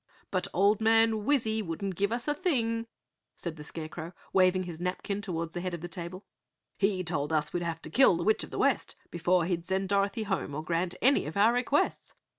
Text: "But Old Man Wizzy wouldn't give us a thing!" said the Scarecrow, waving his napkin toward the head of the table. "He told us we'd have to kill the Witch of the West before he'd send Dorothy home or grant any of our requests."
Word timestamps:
"But 0.31 0.47
Old 0.51 0.81
Man 0.81 1.25
Wizzy 1.25 1.61
wouldn't 1.61 1.93
give 1.95 2.11
us 2.11 2.27
a 2.27 2.33
thing!" 2.33 2.87
said 3.37 3.55
the 3.55 3.63
Scarecrow, 3.63 4.13
waving 4.33 4.63
his 4.63 4.79
napkin 4.79 5.21
toward 5.21 5.51
the 5.51 5.61
head 5.61 5.75
of 5.75 5.81
the 5.81 5.87
table. 5.87 6.25
"He 6.79 7.03
told 7.03 7.31
us 7.31 7.53
we'd 7.53 7.61
have 7.61 7.83
to 7.83 7.89
kill 7.91 8.17
the 8.17 8.23
Witch 8.23 8.43
of 8.43 8.49
the 8.49 8.57
West 8.57 8.95
before 9.11 9.45
he'd 9.45 9.67
send 9.67 9.89
Dorothy 9.89 10.23
home 10.23 10.55
or 10.55 10.63
grant 10.63 10.95
any 11.03 11.27
of 11.27 11.37
our 11.37 11.53
requests." 11.53 12.15